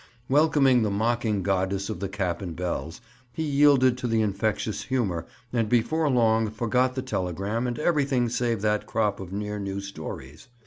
Welcoming 0.29 0.81
the 0.81 0.89
mocking 0.89 1.43
goddess 1.43 1.87
of 1.87 1.99
the 1.99 2.09
cap 2.09 2.41
and 2.41 2.55
bells, 2.55 3.01
he 3.33 3.43
yielded 3.43 3.99
to 3.99 4.07
the 4.07 4.23
infectious 4.23 4.85
humor 4.85 5.27
and 5.53 5.69
before 5.69 6.09
long 6.09 6.49
forgot 6.49 6.95
the 6.95 7.03
telegram 7.03 7.67
and 7.67 7.77
everything 7.77 8.27
save 8.27 8.61
that 8.63 8.87
crop 8.87 9.19
of 9.19 9.31
near 9.31 9.59
new 9.59 9.79
stories. 9.79 10.47